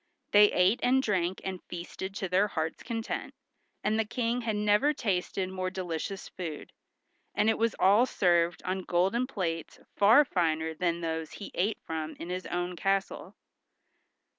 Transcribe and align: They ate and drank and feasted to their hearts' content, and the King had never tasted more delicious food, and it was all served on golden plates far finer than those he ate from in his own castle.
They 0.31 0.51
ate 0.51 0.79
and 0.81 1.03
drank 1.03 1.41
and 1.43 1.61
feasted 1.67 2.15
to 2.15 2.27
their 2.27 2.47
hearts' 2.47 2.81
content, 2.81 3.35
and 3.83 3.99
the 3.99 4.03
King 4.03 4.41
had 4.41 4.55
never 4.55 4.93
tasted 4.95 5.47
more 5.49 5.69
delicious 5.69 6.27
food, 6.27 6.73
and 7.35 7.51
it 7.51 7.57
was 7.59 7.75
all 7.77 8.07
served 8.07 8.63
on 8.63 8.81
golden 8.81 9.27
plates 9.27 9.79
far 9.95 10.25
finer 10.25 10.73
than 10.73 11.01
those 11.01 11.33
he 11.33 11.51
ate 11.53 11.79
from 11.85 12.15
in 12.15 12.31
his 12.31 12.47
own 12.47 12.75
castle. 12.75 13.35